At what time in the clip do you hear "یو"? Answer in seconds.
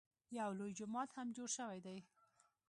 0.37-0.51